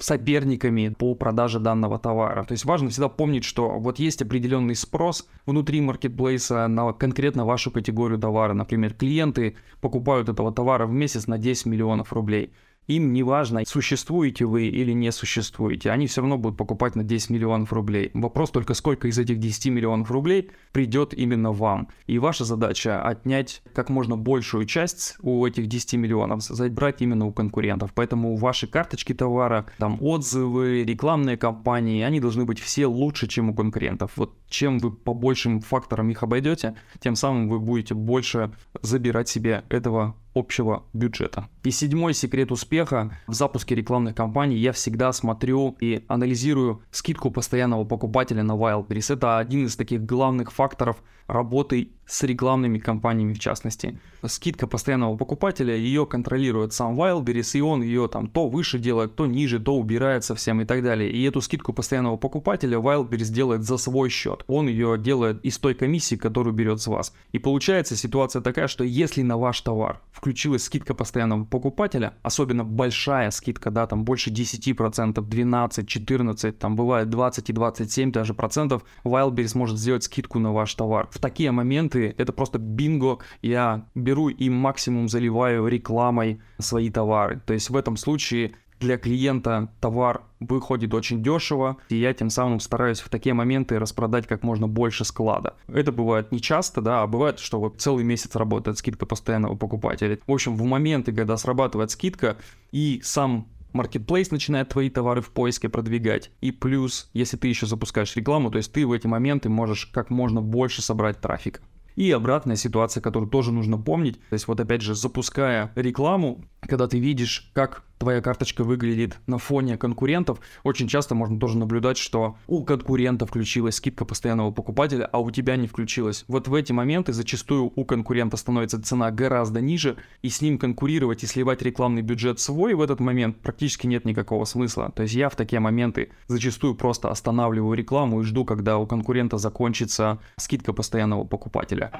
соперниками 0.00 0.94
по 0.96 1.16
продаже 1.16 1.58
данного 1.58 1.98
товара. 1.98 2.44
То 2.44 2.52
есть 2.52 2.64
важно 2.64 2.90
всегда 2.90 3.08
помнить, 3.08 3.42
что 3.42 3.70
вот 3.80 3.98
есть 3.98 4.22
определенный 4.22 4.76
спрос 4.76 5.28
внутри 5.46 5.80
маркетплейса 5.80 6.68
на 6.68 6.92
конкретно 6.92 7.44
вашу 7.44 7.72
категорию 7.72 8.20
товара. 8.20 8.52
Например, 8.52 8.94
клиенты 8.94 9.56
покупают 9.80 10.28
этого 10.28 10.52
товара 10.52 10.86
в 10.86 10.92
месяц 10.92 11.26
на 11.26 11.38
10 11.38 11.66
миллионов 11.66 12.12
рублей. 12.12 12.52
Им 12.86 13.12
не 13.12 13.22
важно, 13.22 13.64
существуете 13.66 14.46
вы 14.46 14.66
или 14.66 14.92
не 14.92 15.12
существуете, 15.12 15.90
они 15.90 16.06
все 16.06 16.22
равно 16.22 16.38
будут 16.38 16.58
покупать 16.58 16.96
на 16.96 17.04
10 17.04 17.30
миллионов 17.30 17.72
рублей. 17.72 18.10
Вопрос 18.14 18.50
только, 18.50 18.74
сколько 18.74 19.06
из 19.06 19.18
этих 19.18 19.38
10 19.38 19.66
миллионов 19.66 20.10
рублей 20.10 20.50
придет 20.72 21.14
именно 21.14 21.52
вам. 21.52 21.88
И 22.06 22.18
ваша 22.18 22.44
задача 22.44 23.00
отнять 23.02 23.62
как 23.74 23.90
можно 23.90 24.16
большую 24.16 24.66
часть 24.66 25.16
у 25.22 25.46
этих 25.46 25.68
10 25.68 25.94
миллионов, 25.94 26.42
забрать 26.42 27.00
именно 27.00 27.26
у 27.26 27.32
конкурентов. 27.32 27.92
Поэтому 27.94 28.36
ваши 28.36 28.66
карточки 28.66 29.14
товара, 29.14 29.66
там 29.78 29.98
отзывы, 30.00 30.82
рекламные 30.82 31.36
кампании, 31.36 32.02
они 32.02 32.18
должны 32.18 32.44
быть 32.44 32.58
все 32.58 32.86
лучше, 32.86 33.28
чем 33.28 33.50
у 33.50 33.54
конкурентов. 33.54 34.12
Вот 34.16 34.34
чем 34.48 34.78
вы 34.78 34.90
по 34.90 35.14
большим 35.14 35.60
факторам 35.60 36.10
их 36.10 36.22
обойдете, 36.22 36.74
тем 36.98 37.14
самым 37.14 37.48
вы 37.48 37.60
будете 37.60 37.94
больше 37.94 38.50
забирать 38.82 39.28
себе 39.28 39.64
этого 39.68 40.16
общего 40.34 40.84
бюджета. 40.92 41.48
И 41.64 41.70
седьмой 41.70 42.14
секрет 42.14 42.52
успеха 42.52 43.18
в 43.26 43.34
запуске 43.34 43.74
рекламных 43.74 44.14
кампаний 44.14 44.56
я 44.56 44.72
всегда 44.72 45.12
смотрю 45.12 45.76
и 45.80 46.04
анализирую 46.08 46.82
скидку 46.90 47.30
постоянного 47.30 47.84
покупателя 47.84 48.42
на 48.42 48.52
Wildberries. 48.52 49.12
Это 49.12 49.38
один 49.38 49.66
из 49.66 49.76
таких 49.76 50.04
главных 50.04 50.52
факторов 50.52 51.02
работы 51.26 51.92
с 52.10 52.24
рекламными 52.24 52.78
кампаниями 52.78 53.34
в 53.34 53.38
частности. 53.38 53.98
Скидка 54.26 54.66
постоянного 54.66 55.16
покупателя, 55.16 55.74
ее 55.74 56.04
контролирует 56.04 56.72
сам 56.72 57.00
Wildberries, 57.00 57.56
и 57.56 57.60
он 57.60 57.82
ее 57.82 58.08
там 58.08 58.26
то 58.26 58.48
выше 58.48 58.78
делает, 58.78 59.14
то 59.14 59.26
ниже, 59.26 59.60
то 59.60 59.76
убирает 59.76 60.24
совсем 60.24 60.60
и 60.60 60.64
так 60.64 60.82
далее. 60.82 61.10
И 61.10 61.22
эту 61.22 61.40
скидку 61.40 61.72
постоянного 61.72 62.16
покупателя 62.16 62.78
Wildberries 62.78 63.32
делает 63.32 63.62
за 63.62 63.76
свой 63.76 64.10
счет. 64.10 64.44
Он 64.48 64.66
ее 64.66 64.98
делает 64.98 65.42
из 65.44 65.56
той 65.58 65.74
комиссии, 65.74 66.16
которую 66.16 66.52
берет 66.52 66.80
с 66.80 66.88
вас. 66.88 67.14
И 67.32 67.38
получается 67.38 67.96
ситуация 67.96 68.42
такая, 68.42 68.66
что 68.66 68.84
если 68.84 69.22
на 69.22 69.38
ваш 69.38 69.60
товар 69.60 70.00
включилась 70.10 70.64
скидка 70.64 70.94
постоянного 70.94 71.44
покупателя, 71.44 72.14
особенно 72.22 72.64
большая 72.64 73.30
скидка, 73.30 73.70
да, 73.70 73.86
там 73.86 74.04
больше 74.04 74.30
10%, 74.30 75.22
12, 75.22 75.88
14, 75.88 76.58
там 76.58 76.76
бывает 76.76 77.08
20 77.08 77.48
и 77.48 77.52
27 77.52 78.12
даже 78.12 78.34
процентов, 78.34 78.82
Wildberries 79.04 79.56
может 79.56 79.78
сделать 79.78 80.04
скидку 80.04 80.40
на 80.40 80.52
ваш 80.52 80.74
товар. 80.74 81.08
В 81.10 81.18
такие 81.18 81.52
моменты 81.52 81.99
это 82.08 82.32
просто 82.32 82.58
бинго, 82.58 83.18
я 83.42 83.86
беру 83.94 84.28
и 84.28 84.48
максимум 84.48 85.08
заливаю 85.08 85.66
рекламой 85.66 86.40
свои 86.58 86.90
товары. 86.90 87.40
То 87.46 87.52
есть 87.52 87.70
в 87.70 87.76
этом 87.76 87.96
случае 87.96 88.54
для 88.80 88.96
клиента 88.96 89.68
товар 89.80 90.22
выходит 90.40 90.94
очень 90.94 91.22
дешево, 91.22 91.76
и 91.90 91.96
я 91.96 92.14
тем 92.14 92.30
самым 92.30 92.60
стараюсь 92.60 93.00
в 93.00 93.10
такие 93.10 93.34
моменты 93.34 93.78
распродать 93.78 94.26
как 94.26 94.42
можно 94.42 94.66
больше 94.66 95.04
склада. 95.04 95.54
Это 95.68 95.92
бывает 95.92 96.32
не 96.32 96.40
часто, 96.40 96.80
да, 96.80 97.02
а 97.02 97.06
бывает, 97.06 97.38
что 97.38 97.60
вот 97.60 97.80
целый 97.80 98.04
месяц 98.04 98.34
работает 98.36 98.78
скидка 98.78 99.04
постоянного 99.04 99.54
покупателя. 99.54 100.18
В 100.26 100.32
общем, 100.32 100.56
в 100.56 100.64
моменты, 100.64 101.12
когда 101.12 101.36
срабатывает 101.36 101.90
скидка, 101.90 102.38
и 102.72 103.00
сам 103.04 103.48
Marketplace 103.72 104.28
начинает 104.30 104.70
твои 104.70 104.90
товары 104.90 105.20
в 105.20 105.30
поиске 105.30 105.68
продвигать. 105.68 106.30
И 106.40 106.50
плюс, 106.50 107.10
если 107.12 107.36
ты 107.36 107.48
еще 107.48 107.66
запускаешь 107.66 108.16
рекламу, 108.16 108.50
то 108.50 108.56
есть 108.56 108.72
ты 108.72 108.86
в 108.86 108.92
эти 108.92 109.06
моменты 109.06 109.48
можешь 109.48 109.86
как 109.86 110.10
можно 110.10 110.40
больше 110.40 110.82
собрать 110.82 111.20
трафика. 111.20 111.60
И 112.00 112.12
обратная 112.12 112.56
ситуация, 112.56 113.02
которую 113.02 113.28
тоже 113.28 113.52
нужно 113.52 113.76
помнить. 113.76 114.18
То 114.30 114.32
есть 114.32 114.48
вот 114.48 114.58
опять 114.58 114.80
же, 114.80 114.94
запуская 114.94 115.70
рекламу, 115.74 116.42
когда 116.62 116.88
ты 116.88 116.98
видишь, 116.98 117.50
как 117.52 117.84
твоя 118.00 118.22
карточка 118.22 118.64
выглядит 118.64 119.18
на 119.26 119.36
фоне 119.36 119.76
конкурентов, 119.76 120.40
очень 120.64 120.88
часто 120.88 121.14
можно 121.14 121.38
тоже 121.38 121.58
наблюдать, 121.58 121.98
что 121.98 122.36
у 122.46 122.64
конкурента 122.64 123.26
включилась 123.26 123.74
скидка 123.74 124.06
постоянного 124.06 124.50
покупателя, 124.52 125.04
а 125.04 125.20
у 125.20 125.30
тебя 125.30 125.56
не 125.56 125.68
включилась. 125.68 126.24
Вот 126.26 126.48
в 126.48 126.54
эти 126.54 126.72
моменты 126.72 127.12
зачастую 127.12 127.70
у 127.76 127.84
конкурента 127.84 128.38
становится 128.38 128.82
цена 128.82 129.10
гораздо 129.10 129.60
ниже, 129.60 129.98
и 130.22 130.30
с 130.30 130.40
ним 130.40 130.56
конкурировать 130.56 131.22
и 131.24 131.26
сливать 131.26 131.60
рекламный 131.60 132.00
бюджет 132.00 132.40
свой 132.40 132.72
в 132.72 132.80
этот 132.80 133.00
момент 133.00 133.36
практически 133.36 133.86
нет 133.86 134.06
никакого 134.06 134.46
смысла. 134.46 134.90
То 134.96 135.02
есть 135.02 135.14
я 135.14 135.28
в 135.28 135.36
такие 135.36 135.60
моменты 135.60 136.10
зачастую 136.26 136.76
просто 136.76 137.10
останавливаю 137.10 137.76
рекламу 137.76 138.22
и 138.22 138.24
жду, 138.24 138.46
когда 138.46 138.78
у 138.78 138.86
конкурента 138.86 139.36
закончится 139.36 140.20
скидка 140.38 140.72
постоянного 140.72 141.24
покупателя. 141.24 141.92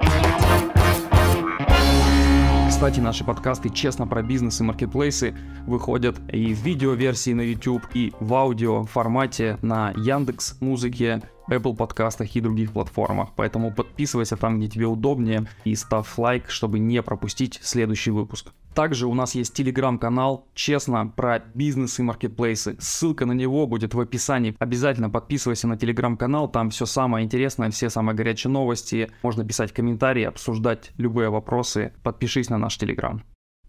Кстати, 2.81 2.99
наши 2.99 3.23
подкасты 3.23 3.69
«Честно 3.69 4.07
про 4.07 4.23
бизнес 4.23 4.59
и 4.59 4.63
маркетплейсы» 4.63 5.35
выходят 5.67 6.19
и 6.33 6.51
в 6.51 6.57
видео-версии 6.63 7.29
на 7.31 7.41
YouTube, 7.41 7.83
и 7.93 8.11
в 8.19 8.33
аудио 8.33 8.85
формате 8.85 9.59
на 9.61 9.91
Яндекс 9.91 10.59
Музыке, 10.61 11.21
Apple 11.51 11.75
подкастах 11.75 12.35
и 12.35 12.41
других 12.41 12.73
платформах. 12.73 13.29
Поэтому 13.35 13.73
подписывайся 13.73 14.37
там, 14.37 14.57
где 14.57 14.67
тебе 14.67 14.87
удобнее, 14.87 15.47
и 15.65 15.75
ставь 15.75 16.17
лайк, 16.17 16.49
чтобы 16.49 16.79
не 16.79 17.01
пропустить 17.01 17.59
следующий 17.61 18.11
выпуск. 18.11 18.51
Также 18.73 19.07
у 19.07 19.13
нас 19.13 19.35
есть 19.35 19.53
телеграм-канал 19.53 20.47
«Честно» 20.53 21.05
про 21.05 21.39
бизнес 21.53 21.99
и 21.99 22.03
маркетплейсы. 22.03 22.77
Ссылка 22.79 23.25
на 23.25 23.33
него 23.33 23.67
будет 23.67 23.93
в 23.93 23.99
описании. 23.99 24.55
Обязательно 24.59 25.09
подписывайся 25.09 25.67
на 25.67 25.77
телеграм-канал, 25.77 26.49
там 26.49 26.69
все 26.69 26.85
самое 26.85 27.25
интересное, 27.25 27.69
все 27.69 27.89
самые 27.89 28.15
горячие 28.15 28.51
новости. 28.51 29.11
Можно 29.23 29.43
писать 29.43 29.73
комментарии, 29.73 30.23
обсуждать 30.23 30.91
любые 30.97 31.29
вопросы. 31.29 31.93
Подпишись 32.01 32.49
на 32.49 32.57
наш 32.57 32.77
телеграм. 32.77 33.23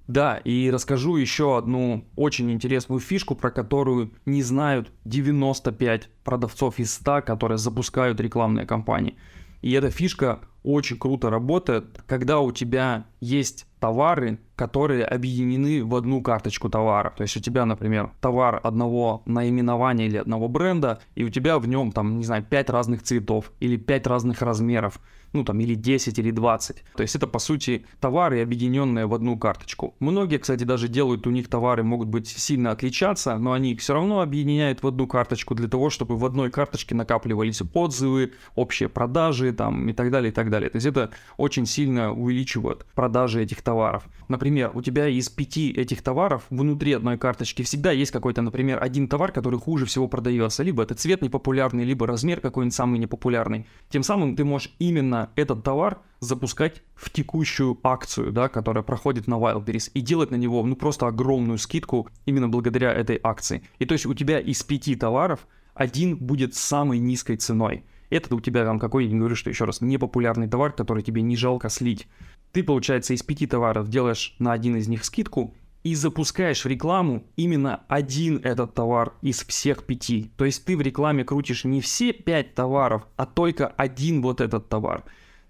Да, 0.06 0.36
и 0.36 0.70
расскажу 0.70 1.16
еще 1.16 1.56
одну 1.56 2.04
очень 2.16 2.50
интересную 2.50 3.00
фишку, 3.00 3.34
про 3.34 3.50
которую 3.50 4.12
не 4.26 4.42
знают 4.42 4.90
95 5.04 6.08
продавцов 6.24 6.78
из 6.78 6.92
100, 6.94 7.22
которые 7.22 7.58
запускают 7.58 8.20
рекламные 8.20 8.66
кампании. 8.66 9.16
И 9.60 9.72
эта 9.72 9.90
фишка 9.90 10.40
очень 10.62 10.98
круто 10.98 11.30
работает, 11.30 12.02
когда 12.06 12.40
у 12.40 12.52
тебя 12.52 13.06
есть 13.20 13.66
товары, 13.80 14.38
которые 14.54 15.04
объединены 15.04 15.84
в 15.84 15.94
одну 15.94 16.22
карточку 16.22 16.68
товара. 16.68 17.12
То 17.16 17.22
есть 17.22 17.36
у 17.36 17.40
тебя, 17.40 17.66
например, 17.66 18.12
товар 18.20 18.60
одного 18.62 19.22
наименования 19.26 20.06
или 20.06 20.18
одного 20.18 20.48
бренда, 20.48 21.00
и 21.16 21.24
у 21.24 21.30
тебя 21.30 21.58
в 21.58 21.66
нем, 21.66 21.90
там, 21.90 22.18
не 22.18 22.24
знаю, 22.24 22.44
5 22.48 22.70
разных 22.70 23.02
цветов 23.02 23.52
или 23.60 23.76
5 23.76 24.06
разных 24.06 24.40
размеров 24.42 25.00
ну 25.32 25.44
там 25.44 25.58
или 25.60 25.74
10, 25.74 26.18
или 26.18 26.30
20. 26.30 26.84
То 26.94 27.02
есть 27.02 27.16
это 27.16 27.26
по 27.26 27.38
сути 27.38 27.86
товары, 28.00 28.42
объединенные 28.42 29.06
в 29.06 29.14
одну 29.14 29.38
карточку. 29.38 29.94
Многие, 29.98 30.38
кстати, 30.38 30.64
даже 30.64 30.88
делают, 30.88 31.26
у 31.26 31.30
них 31.30 31.48
товары 31.48 31.82
могут 31.82 32.08
быть 32.08 32.28
сильно 32.28 32.70
отличаться, 32.70 33.36
но 33.38 33.52
они 33.52 33.72
их 33.72 33.80
все 33.80 33.94
равно 33.94 34.20
объединяют 34.20 34.82
в 34.82 34.86
одну 34.86 35.06
карточку 35.06 35.54
для 35.54 35.68
того, 35.68 35.90
чтобы 35.90 36.16
в 36.16 36.24
одной 36.24 36.50
карточке 36.50 36.94
накапливались 36.94 37.62
отзывы, 37.72 38.32
общие 38.54 38.88
продажи 38.88 39.52
там 39.52 39.88
и 39.88 39.92
так 39.92 40.10
далее, 40.10 40.30
и 40.30 40.34
так 40.34 40.50
далее. 40.50 40.51
То 40.60 40.76
есть 40.76 40.86
это 40.86 41.10
очень 41.36 41.66
сильно 41.66 42.12
увеличивает 42.12 42.86
продажи 42.94 43.42
этих 43.42 43.62
товаров. 43.62 44.04
Например, 44.28 44.70
у 44.74 44.82
тебя 44.82 45.08
из 45.08 45.28
пяти 45.28 45.72
этих 45.72 46.02
товаров 46.02 46.44
внутри 46.50 46.92
одной 46.92 47.18
карточки 47.18 47.62
всегда 47.62 47.92
есть 47.92 48.10
какой-то, 48.10 48.42
например, 48.42 48.82
один 48.82 49.08
товар, 49.08 49.32
который 49.32 49.58
хуже 49.58 49.86
всего 49.86 50.08
продается. 50.08 50.62
Либо 50.62 50.82
это 50.82 50.94
цвет 50.94 51.22
непопулярный, 51.22 51.84
либо 51.84 52.06
размер 52.06 52.40
какой-нибудь 52.40 52.74
самый 52.74 52.98
непопулярный. 52.98 53.66
Тем 53.88 54.02
самым 54.02 54.36
ты 54.36 54.44
можешь 54.44 54.74
именно 54.78 55.30
этот 55.36 55.62
товар 55.62 56.00
запускать 56.20 56.82
в 56.94 57.10
текущую 57.10 57.78
акцию, 57.82 58.32
да, 58.32 58.48
которая 58.48 58.84
проходит 58.84 59.26
на 59.26 59.34
Wildberries, 59.34 59.90
и 59.92 60.00
делать 60.00 60.30
на 60.30 60.36
него, 60.36 60.62
ну, 60.62 60.76
просто 60.76 61.08
огромную 61.08 61.58
скидку 61.58 62.08
именно 62.26 62.48
благодаря 62.48 62.92
этой 62.92 63.18
акции. 63.22 63.62
И 63.78 63.84
то 63.84 63.92
есть 63.92 64.06
у 64.06 64.14
тебя 64.14 64.38
из 64.38 64.62
пяти 64.62 64.94
товаров 64.94 65.46
один 65.74 66.16
будет 66.16 66.54
самой 66.54 66.98
низкой 66.98 67.36
ценой. 67.36 67.84
Это 68.12 68.34
у 68.34 68.40
тебя 68.40 68.66
там 68.66 68.78
какой-нибудь, 68.78 69.18
говорю, 69.18 69.36
что 69.36 69.48
еще 69.48 69.64
раз, 69.64 69.80
непопулярный 69.80 70.46
товар, 70.46 70.72
который 70.72 71.02
тебе 71.02 71.22
не 71.22 71.34
жалко 71.34 71.70
слить. 71.70 72.06
Ты, 72.52 72.62
получается, 72.62 73.14
из 73.14 73.22
пяти 73.22 73.46
товаров 73.46 73.88
делаешь 73.88 74.36
на 74.38 74.52
один 74.52 74.76
из 74.76 74.86
них 74.86 75.06
скидку 75.06 75.54
и 75.82 75.94
запускаешь 75.94 76.62
в 76.62 76.68
рекламу 76.68 77.24
именно 77.36 77.84
один 77.88 78.36
этот 78.44 78.74
товар 78.74 79.14
из 79.22 79.42
всех 79.42 79.84
пяти. 79.84 80.30
То 80.36 80.44
есть 80.44 80.62
ты 80.66 80.76
в 80.76 80.82
рекламе 80.82 81.24
крутишь 81.24 81.64
не 81.64 81.80
все 81.80 82.12
пять 82.12 82.54
товаров, 82.54 83.06
а 83.16 83.24
только 83.24 83.66
один 83.66 84.20
вот 84.20 84.42
этот 84.42 84.68
товар. 84.68 85.04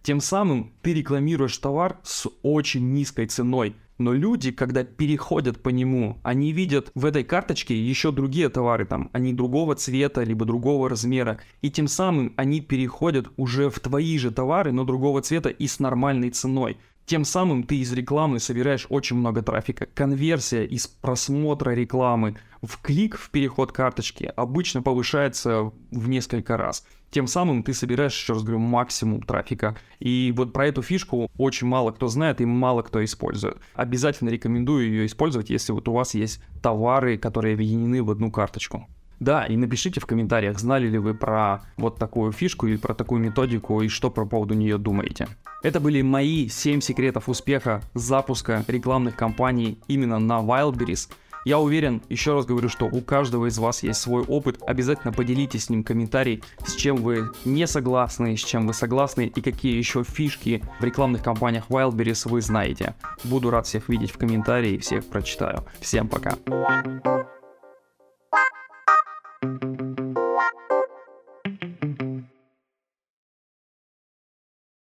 Тем 0.04 0.20
самым 0.20 0.72
ты 0.82 0.94
рекламируешь 0.94 1.58
товар 1.58 1.98
с 2.04 2.28
очень 2.42 2.92
низкой 2.92 3.26
ценой. 3.26 3.74
Но 4.02 4.12
люди, 4.12 4.50
когда 4.50 4.82
переходят 4.82 5.62
по 5.62 5.68
нему, 5.68 6.18
они 6.24 6.50
видят 6.50 6.90
в 6.96 7.04
этой 7.04 7.22
карточке 7.22 7.80
еще 7.80 8.10
другие 8.10 8.48
товары, 8.48 8.84
там, 8.84 9.10
они 9.12 9.32
другого 9.32 9.76
цвета, 9.76 10.24
либо 10.24 10.44
другого 10.44 10.88
размера. 10.88 11.38
И 11.60 11.70
тем 11.70 11.86
самым 11.86 12.34
они 12.36 12.60
переходят 12.60 13.28
уже 13.36 13.70
в 13.70 13.78
твои 13.78 14.18
же 14.18 14.32
товары, 14.32 14.72
но 14.72 14.82
другого 14.82 15.22
цвета 15.22 15.50
и 15.50 15.68
с 15.68 15.78
нормальной 15.78 16.30
ценой. 16.30 16.78
Тем 17.06 17.24
самым 17.24 17.64
ты 17.64 17.78
из 17.78 17.92
рекламы 17.92 18.38
собираешь 18.38 18.86
очень 18.88 19.16
много 19.16 19.42
трафика. 19.42 19.86
Конверсия 19.86 20.64
из 20.64 20.86
просмотра 20.86 21.72
рекламы 21.72 22.36
в 22.62 22.80
клик 22.80 23.18
в 23.18 23.30
переход 23.30 23.72
карточки 23.72 24.32
обычно 24.36 24.82
повышается 24.82 25.72
в 25.90 26.08
несколько 26.08 26.56
раз. 26.56 26.86
Тем 27.10 27.26
самым 27.26 27.62
ты 27.62 27.74
собираешь, 27.74 28.14
еще 28.14 28.32
раз 28.32 28.42
говорю, 28.42 28.60
максимум 28.60 29.20
трафика. 29.22 29.76
И 29.98 30.32
вот 30.34 30.52
про 30.54 30.68
эту 30.68 30.80
фишку 30.80 31.30
очень 31.36 31.66
мало 31.66 31.90
кто 31.90 32.08
знает 32.08 32.40
и 32.40 32.46
мало 32.46 32.82
кто 32.82 33.04
использует. 33.04 33.58
Обязательно 33.74 34.30
рекомендую 34.30 34.88
ее 34.88 35.06
использовать, 35.06 35.50
если 35.50 35.72
вот 35.72 35.88
у 35.88 35.92
вас 35.92 36.14
есть 36.14 36.42
товары, 36.62 37.18
которые 37.18 37.54
объединены 37.54 38.02
в 38.02 38.10
одну 38.10 38.30
карточку. 38.30 38.88
Да, 39.22 39.46
и 39.46 39.56
напишите 39.56 40.00
в 40.00 40.06
комментариях, 40.06 40.58
знали 40.58 40.88
ли 40.88 40.98
вы 40.98 41.14
про 41.14 41.60
вот 41.76 41.96
такую 41.96 42.32
фишку 42.32 42.66
и 42.66 42.76
про 42.76 42.92
такую 42.92 43.20
методику, 43.20 43.80
и 43.80 43.86
что 43.86 44.10
по 44.10 44.26
поводу 44.26 44.54
нее 44.54 44.78
думаете. 44.78 45.28
Это 45.62 45.78
были 45.78 46.02
мои 46.02 46.48
7 46.48 46.80
секретов 46.80 47.28
успеха 47.28 47.82
запуска 47.94 48.64
рекламных 48.66 49.14
кампаний 49.14 49.78
именно 49.86 50.18
на 50.18 50.40
Wildberries. 50.40 51.08
Я 51.44 51.60
уверен, 51.60 52.02
еще 52.08 52.34
раз 52.34 52.46
говорю, 52.46 52.68
что 52.68 52.86
у 52.86 53.00
каждого 53.00 53.46
из 53.46 53.58
вас 53.58 53.84
есть 53.84 54.00
свой 54.00 54.24
опыт. 54.24 54.60
Обязательно 54.66 55.12
поделитесь 55.12 55.66
с 55.66 55.70
ним 55.70 55.84
комментарий, 55.84 56.42
с 56.66 56.74
чем 56.74 56.96
вы 56.96 57.30
не 57.44 57.68
согласны, 57.68 58.36
с 58.36 58.40
чем 58.40 58.66
вы 58.66 58.74
согласны 58.74 59.26
и 59.32 59.40
какие 59.40 59.76
еще 59.76 60.02
фишки 60.02 60.64
в 60.80 60.84
рекламных 60.84 61.22
кампаниях 61.22 61.68
Wildberries 61.68 62.28
вы 62.28 62.40
знаете. 62.40 62.96
Буду 63.22 63.50
рад 63.50 63.68
всех 63.68 63.88
видеть 63.88 64.10
в 64.10 64.18
комментарии, 64.18 64.78
всех 64.78 65.04
прочитаю. 65.04 65.64
Всем 65.80 66.08
пока. 66.08 66.32
thank 69.42 69.62
you 69.80 70.01